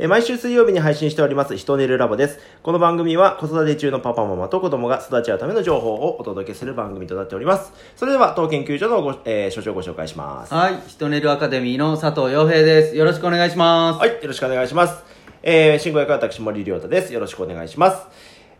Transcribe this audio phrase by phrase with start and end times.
[0.00, 2.38] えー毎週水曜日に配信しております、ひとねるラボです。
[2.62, 7.72] この番組は子育て中のパパママと子供が育ち合うための情報をお届けする番組となっております。
[7.96, 10.54] それでは、当研究所のご、えー所長をご紹介します。
[10.54, 12.96] はい、ヒトネルアカデミーの佐藤洋平です。
[12.96, 13.98] よろしくお願いします。
[13.98, 15.02] はい、よろしくお願いします。
[15.42, 17.12] えー、進行役は私、森亮太です。
[17.12, 18.06] よろしくお願いします。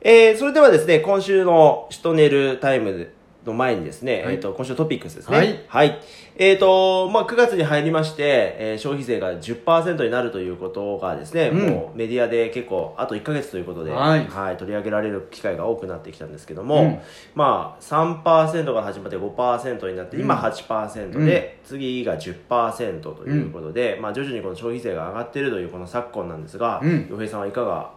[0.00, 3.12] えー、それではですね、今週のシトネルタイム
[3.48, 4.34] の前にですね、はい。
[4.34, 5.36] えっ、と、今週のトピックスですね。
[5.36, 5.64] はい。
[5.66, 6.00] はい。
[6.36, 11.68] えっ、と、まあ、9月に入りまして、えー消費税が10%になるということがですね、うん。
[11.68, 14.56] もうメディアで結構、あと1ヶ月ということで、はい。
[14.56, 16.98] 取り上げられる機会が多くなってきたんですけども、うん。
[17.34, 27.08] まあ、3%が始まって5%になって、今8%で、次が10%ということで、まあ、徐々にこの消費税が上がっているというこの昨今なんですが、うん。
[27.10, 27.90] 洋平さんはいかが、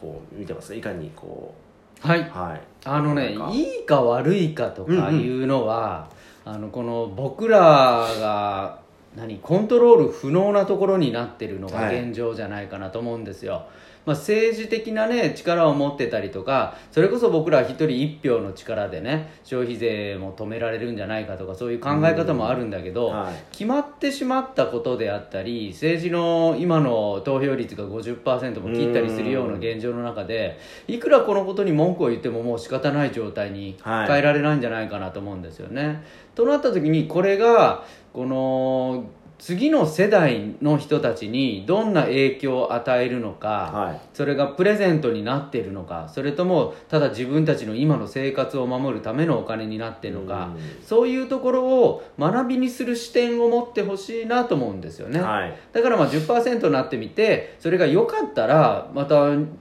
[0.00, 0.70] こう、見てます？
[0.70, 1.54] かいかに、こ
[2.00, 2.20] はい。
[2.20, 2.60] う、はい。
[2.84, 6.08] あのねなんか、いいか悪いかとかいうのは、
[6.44, 8.78] あの、この僕らが、
[9.16, 13.66] 何、コントロール不能なところになってるのがはい現状じゃないかなと思うんですよ。
[14.06, 36.04] まあ、政治的なね力を持ってたりとかそれこそ僕ら一人一票の力でね消費税も止められるんじゃないかとかそういう考え方もあるんだけど、はい決まってしまったことであったり政治の今の投票率が50%も切ったりするような現状の中でいくらこのことに文句を言ってももう仕方ない状態にはい変えられないんじゃないかなと思うんですよね。
[36.34, 39.06] となった時にこれがこの
[39.38, 44.00] 次の世代の人たちにどんな影響を与えるのか、はい。
[44.14, 50.50] それがプレゼントになっているのかそれともただ自分たちの今の生活を守るためのお金になっているのか、
[50.84, 55.54] そういうところを学びにする視点を持ってほしいなと思うんですよね、はい。
[55.72, 59.14] だからまあ10%になってみてそれが良かったらまた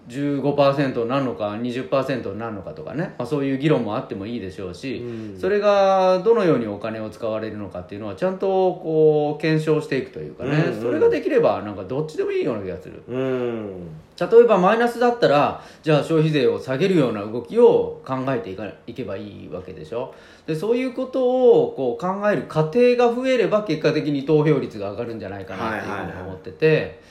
[0.07, 5.39] 15%になるのか20%になるのかとかね、まあ、そういう議論もあってもいいでしょうし、うん。
[5.39, 13.01] それがどのようにお金を使われるのかっていうのはちゃんとこう検証していくというかね、うんうんそれができればなんかどっちでもいいような気がする。
[13.07, 13.87] うん。
[14.19, 20.15] 例えばマイナスだったらじゃあ消費税を下げるような動きを考えていかいけばいいわけでしょ
[20.47, 27.01] でそういうことをこう考える過程が増えれば結果的に投票率が上がるんじゃないかなっていうふうに思ってて、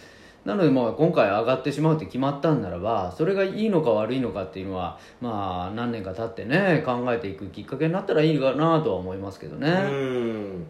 [0.44, 9.70] なのでまあ今回上がってしまうって決まったんならばそれがいいのか悪いのかっていうのはまあ何年か経ってね考えていくきっかけになったらいいかなとは思いますけどね。
[9.70, 10.66] うん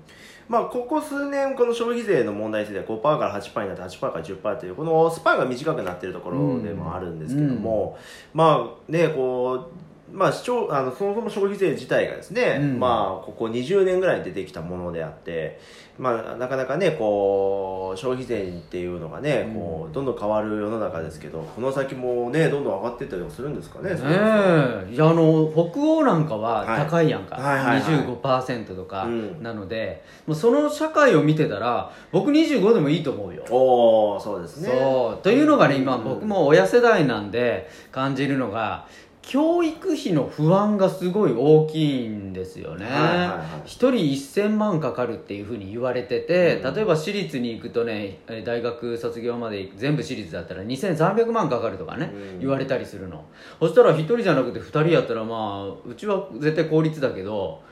[0.48, 7.98] まあ、ここ数年、この消費税の問題については5%から8%になって8%から10%という、このスパンが短くなっているところでもあるんですけども、
[8.32, 12.78] まあね、こう、まあ、市長あのそもそも消費税自体がですね、うん。
[12.78, 15.58] まあ、ここ20年ぐらいに出てきたものであって、
[15.98, 24.92] まあ、なかなかね、こう、消費税っていうのがね、こう、どんどん変わる世の中ですけど、この先もね、どんどん上がっていったりもするんですかね、ねえ。
[24.92, 26.78] いやあの北欧なんかははい。
[26.80, 28.04] 高いやんか、はいはいはい。
[28.04, 29.42] 25%とかうん。
[29.42, 33.44] なので、もうその社会を見てたら僕25でもいいと思うよ。
[33.50, 34.68] おー、そうですね。
[34.68, 35.22] そう。
[35.22, 38.86] というのがね今うん僕も親世代なんで感じるのが
[39.26, 43.62] 教育費の不安がすごい大きいんですよね、はいはいはい。
[43.64, 46.74] 一人1000万かかるっていうふうに言われてて、うん。
[46.74, 52.40] 例えば私立に行くとねえー大学卒業まで全部私立だったら2300万かかるとかね、うん。
[52.40, 53.24] 言われたりするの。
[53.60, 57.62] そしたら1人じゃなくて2人やったらまあうちは絶対公立だけど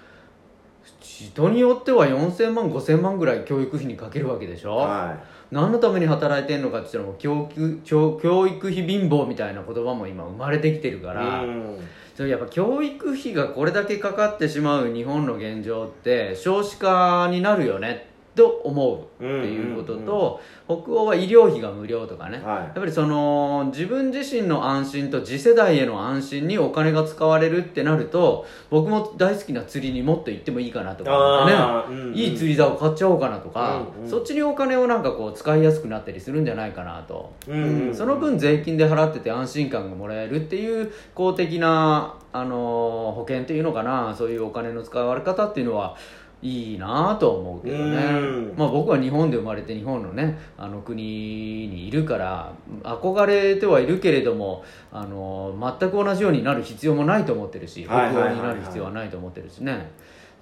[1.01, 5.17] 人によっては4000万5000万ぐらい教育費にかけるわけでしょ、は
[5.53, 11.15] 何のために働いてんのかって言ったらもう教育教教育費貧乏みたいな言葉も今生まれてきてるかい。
[11.15, 11.77] ら、うん
[12.15, 22.57] それやっぱ教育費がこれだけかかってしまう日本の現状って少子化になるよねと思うっていうことと、北欧は医療費が無料とかね、はい。
[22.59, 31.47] やっぱりその自分自身の安心と次世代への安心にお金が使われるってなると僕も大好きな釣りにもっと行ってもいいかなとか
[31.89, 31.95] ね。
[31.95, 32.15] うんうん。
[32.15, 34.11] いい釣り竿買っちゃおうかなとか、うんうん。
[34.11, 37.95] そっちにお金をなんかこう使いやすくなったりするんじゃないかなと、うんうんうん。
[37.95, 44.15] その分税金で払ってて安心感がもらえるっていう公的な、あのー保険っていうのかな。
[44.17, 45.97] そういうお金の使われ方っていうのは
[46.43, 47.97] いいなとは思うけどね。
[47.97, 48.19] う
[48.53, 48.55] ん。
[48.57, 59.91] まあ僕は日本で生まれて日本のねあの国にいるから憧れてはいるけれどもあの全く同じようになる必要もないと思ってるし北になる必要はないと思ってるしね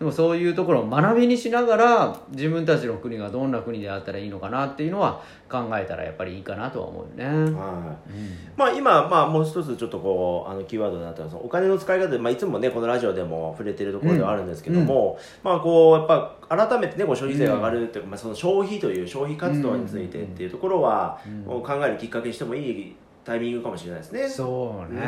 [0.01, 7.37] でもそういうところを学びにしながら自分たちの国がどんな国であったらいいのかなっていうのは考えたらやっぱりいいかなとは思うよね、はい。
[7.37, 7.99] うん
[8.57, 16.07] まあ、今、まあ、もう一つちょっとこうあのキーワードになったのはそのお金の使い方で、まあ、いつもねこのラジオでも触れてるところではあるんですけども、まあこうやっ
[16.49, 22.97] ぱ改めてねこう消費税が上がるっていうか、まあ、その消費という消費活動についてっていうところは、う考えるきっかけにしてもいい
[23.31, 24.29] タイミングかもしれないですね。
[24.29, 25.01] そうね、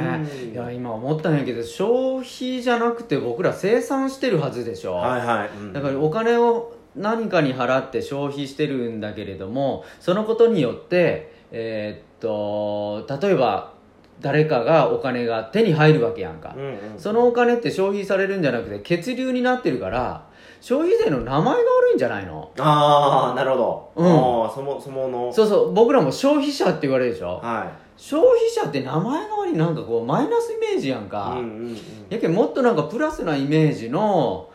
[0.44, 0.52] うん。
[0.52, 5.72] いや今思ったんやけど消費じゃなくて僕ら生産してるはずでしょ、はいはい、うん。
[5.72, 13.72] だからお金を何かに払って消費してるんだけれどもそのことによってえーっと例えば
[14.20, 20.28] 誰かがお金が手に入るわけやんか、うんうんそのお金って消費されるんじゃなくて血流になってるから
[20.60, 22.52] 消費税の名前が悪いんじゃないの？
[22.60, 24.54] ああなるほど、うん。
[24.54, 25.32] そもそもの。
[25.32, 27.40] そうそう僕らも消費者って言われるでしょ。
[27.42, 27.72] は
[28.02, 31.76] 消費者って名前が悪いなんかこうマイナスイメージやんいか、うんうんうん。
[32.10, 34.50] やけんもっとなんかプラスなイメージの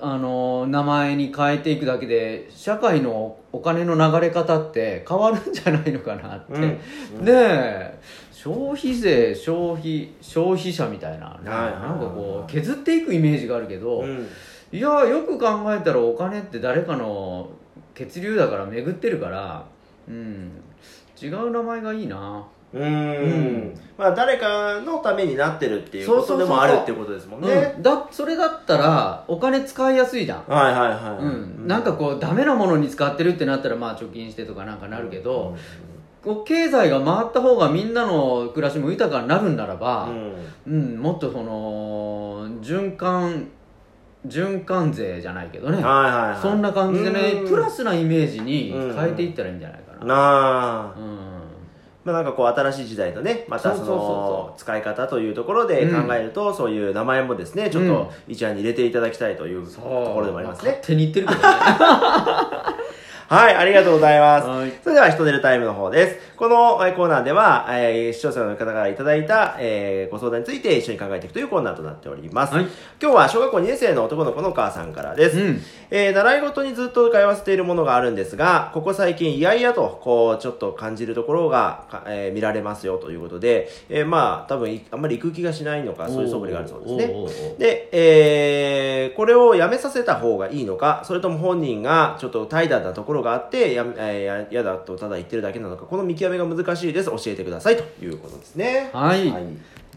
[0.00, 6.62] あの名前に変えていくだけで社会のお金の流れ方って変わるんじゃないのかなって、うん。
[6.62, 6.78] ね
[7.26, 8.00] え。
[8.32, 11.72] 消費税消費消費者みたいな、はいはいはい。
[11.82, 14.26] なんかこう削っていくイメージがあるけど、うん。
[14.72, 17.50] いやよく考えたらお金って誰かの
[17.94, 19.66] 血流だから巡ってるから
[20.08, 20.52] うん
[21.20, 22.44] 違う名前がいいな。
[22.72, 22.84] うーん。
[22.84, 23.26] う
[23.72, 27.74] んまあ誰かのためになってるっていうことでもあるっていうことですもんね。
[27.76, 30.44] うん、だそれだったらお金使いやすいじゃん。
[30.46, 31.28] はいはいはい、う
[31.64, 35.56] ん、なんかこうダメなものに使ってるってなったらまあ貯金してとかなんかなるけど、
[36.22, 40.32] こう経済が回った方がみんなの暮らしも豊かになるんならうば、ん。
[40.66, 43.48] うんもっとその循環
[44.26, 46.42] 循環税じゃないけどね、はいはいはい。
[46.42, 47.48] そんな感じでねうん。
[47.48, 50.94] プラスなイメージに変えていったらいいんじゃないかな、なあ。
[50.96, 51.46] うん
[52.06, 60.70] まあなんかこう新しい時代のねまたその使い方というところで考えると、そういう名前もですねちょっと一案に入れていただきたいというところでもありますね。
[60.70, 61.46] 勝手に言ってるけどね。
[63.28, 64.46] はいありがとうございます。
[64.46, 64.72] はい。
[64.84, 66.35] それでは、人出るタイムの方です。
[66.36, 72.54] このえーコーナーでは、えー視聴者の方からいただいた、えーご相談について一緒に考えていくというコーナーとなっております。
[72.54, 72.66] はい
[73.00, 75.38] 今日は小学校2年生の男の子のお母さんからです。
[75.38, 75.60] うん
[75.90, 86.96] えー習い事にずっと通わせているものがあるんですが、ここ最近、いやいやと、こう、ちょっと感じるところが、かえー見られますよということで、えーまあ、多分い、あんまり行く気がしないのか、そういう素振りがあるそうです
[87.50, 87.54] ね。
[87.58, 97.10] で、えーこれをやめさせた方がいいのか、それとも本人がちょっと怠惰なところがあって、や、えーや、やだとただ言ってるだけなのか、この見極めが難しいです。
[97.10, 98.90] 教えてくださいということですね。
[98.92, 99.30] はい。
[99.30, 99.44] はい。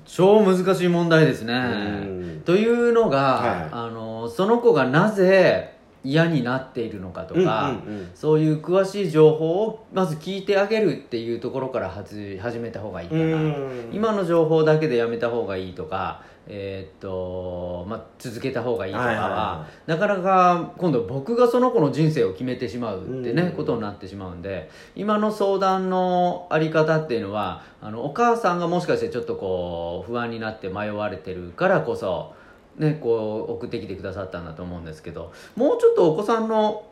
[0.06, 1.54] 超難しい問題ですね。
[1.54, 2.42] ん。
[2.46, 3.70] というのが、はい。
[3.72, 7.40] あのその子がなぜ嫌になっているのかとか、
[7.86, 8.12] うんうんうん。
[8.16, 13.90] そういう詳しい情報をまず聞いてあげるっていうところから始めた方がいいかな、うん。
[13.92, 23.52] 今の情報だけでやめた方がいいとか、えーっとまあ、続けた方がいいとかは,、なかなか今度僕がその子の人生を決めてしまうってね、うん。
[23.52, 32.34] ことになってしまうんで今の相談のあり方っていうのはあのお母さんがもしかしてちょっとこう不安になって迷われてるからこそ、
[32.78, 36.86] ね、こう送ってきてくださったんだと思うんですけどもうちょっとお子さんの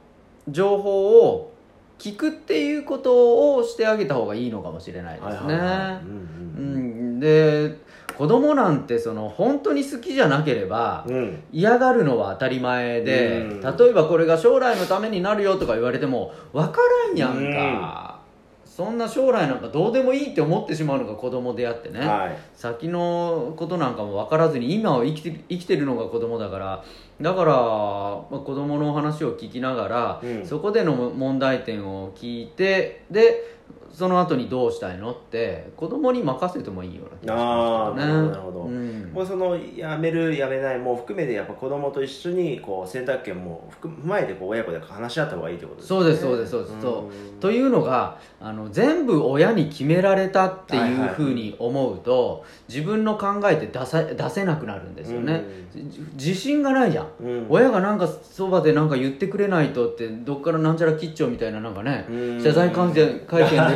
[0.50, 1.54] 情報を
[2.00, 5.58] 聞くっていうことをしてあげた方がいいのかもしれないですね。
[7.20, 7.78] で
[8.18, 11.44] 子供なんてその本当に好きじゃなければうん。
[11.52, 13.62] 嫌がるのは当たり前で、うん。
[13.62, 18.20] 例えばこれが将来のためになるよとか言われても分からんやんか、
[18.66, 22.38] そんな将来なんかどうでもいいって思ってしまうのが子供であってね、はい。
[22.56, 26.84] 先のことなんかも分からずに今を生きて生きてるのが子供だから。
[27.20, 30.46] だから、まあ、子供の話を聞きながら、うん。
[30.46, 33.58] そこでの問題点を聞いてで
[33.92, 38.14] その後にどうしたいのって子供に任せてもいいような気がしますね。
[38.14, 39.12] なるほどうん。
[39.14, 46.00] もうそのやめるやめないも含めてやっぱ子供と一緒にこう選択権も含踏まえてこう親子で話し合った方がいいってことですね。
[46.00, 46.82] そうですそうですそうです。
[46.82, 47.42] そう。
[47.42, 57.46] というのがあの全部親に決められたっていうふうに思うと、自分の考えって出さ出せなくなるんですよね、じ自信がないじゃん、うん。
[57.50, 62.44] 親がなんかそばでなんか言ってくれないとってどっからなんちゃら吉兆みたいななんかね、うん。
[62.44, 63.26] 謝罪会見で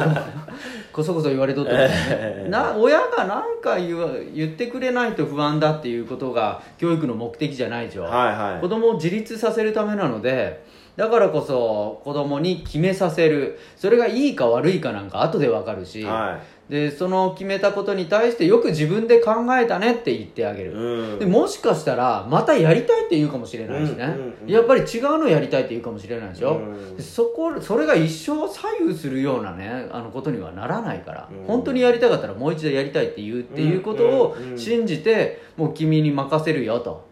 [0.92, 1.98] こそこそ言われとったみたいなね。
[2.10, 2.50] ええ。
[2.50, 8.62] な親が何か言わ言ってくれないと不安だっていうことが教育の目的じゃないでしょ、はいはい。
[8.62, 10.64] 子供を自立させるためなので
[10.96, 13.60] だからこそ子供に決めさせる。
[13.76, 16.40] それがいいか悪いかなんか後で分かるし、は
[16.72, 21.20] でその決めたことに対してよく自分で考えたねって言ってあげいる、うん。
[21.20, 24.50] でもしかしたらまたやりたいって言うかもしれないしね、うんうんうん。
[24.50, 26.62] やっぱり違うのやりたいって言うかもしれないでしょ、
[26.98, 31.46] うそこそれが一生左右するようなねあのことにはならないから、うん。
[31.46, 37.11] 本当にやりたかったらもう一度やりたいって言うっていうことを信じてもう君に任せるよと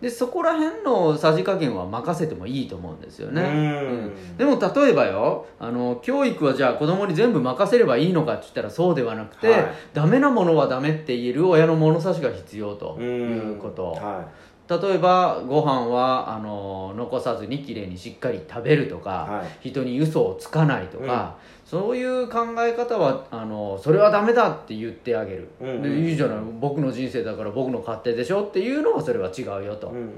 [0.00, 4.36] でそこら辺のさじ加減は任せてもいいと思うんですよね、うん。
[4.36, 9.66] でも例えばよあの教育はじゃあ子供に全部任せればいいのかって言ったらそうではなくて、はい。
[9.94, 14.28] ダメなものはダメって言える親の物差しが必要とうんいうこと、は
[14.68, 26.38] 例えばご飯はあの残さずにきれいにしっかり食べるとか、は人に嘘をつかないとか、そういう考え方はあのそれはダメだって言ってあげる、うんうんでいいじゃない。
[26.60, 30.08] 僕の人生だから僕の勝手でしょっていうのはそれは違うよと、うんうんうん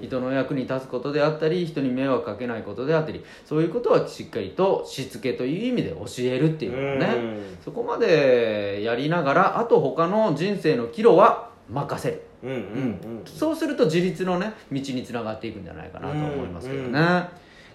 [0.00, 0.02] ん。
[0.02, 7.56] 人の役に立つことであったり人に迷惑かけないことであったりそういうことはしっかりとしつけという意味で教えるっていうのね、うん。
[7.64, 17.28] そこまでやりながらあと他の人生の岐路は任せるうんうんうんそうすると自立のね道につながっていくんじゃないかなと思いますけどね、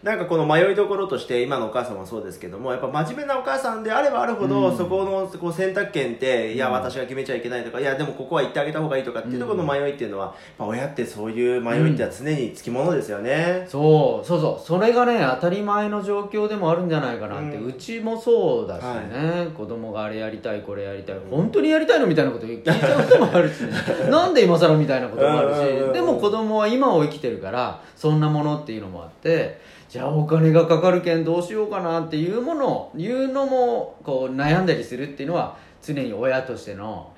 [0.03, 4.77] なんかこの迷いどころとして今のお母さんもそうですけどもやっぱ真面目なお母さんであればあるほど、うん。
[4.77, 14.65] そこのこう選択権っていやうん私が決めちゃいけないとかいやでもここは言ってあげた方がいいとかっていうところの迷いっていうのは、やっぱ親ってそういう迷いってのは常につきものですよね、そうそうそう。
[14.65, 23.71] それがね当たり前の状況でもあるんじゃないかなって、ううんちもそうだしね、子供があれやりたいこれやりたい本当にやりたいのみたいなこと聞いちゃうこともあるし、ね、
[24.11, 29.61] なんで今更みたいなこともあるうんうんうんしでも子供は今を生きてるからそんなものっていうのもあって
[29.93, 37.13] じゃあお金がかかるけんどうしようかなっていうものいうのもこう悩んだりするっていうのは常に親としての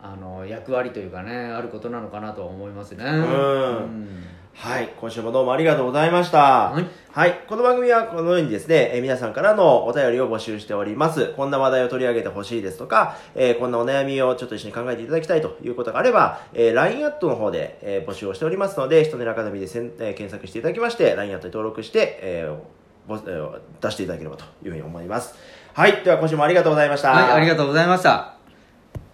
[0.00, 3.04] あの役割というかねあることなのかなとは思いますね。
[3.04, 4.22] うん
[4.56, 6.86] はい今週もどうもありがとうございましたはい
[7.16, 7.40] はい。
[7.48, 11.32] この番組はこのようにですね、えー皆さんからのお便りを募集しております。
[11.34, 25.34] こんな話題を取り上げてほしいですとか、えーこんなお悩みをちょっと一緒に考えていただきたいということがあれば、えー LINE アットの方で、えー募集をしておりますので、人のアカデミーでせん、えー検索していただきまして、LINE アットに登録して、えーぼえー出していただければというふうに思います。
[25.72, 26.02] はい。
[26.04, 27.12] では今週もありがとうございました。
[27.12, 28.35] はい、ありがとうございました。